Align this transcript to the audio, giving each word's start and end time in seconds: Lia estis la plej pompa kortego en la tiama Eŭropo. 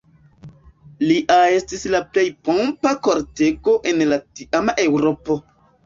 Lia 1.09 1.37
estis 1.59 1.85
la 1.97 2.01
plej 2.17 2.25
pompa 2.49 2.97
kortego 3.11 3.79
en 3.93 4.05
la 4.15 4.23
tiama 4.45 4.81
Eŭropo. 4.91 5.43